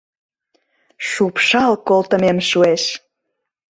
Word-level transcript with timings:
Шупшал 1.09 1.73
колтымем 1.87 2.37
шуэш! 2.49 2.83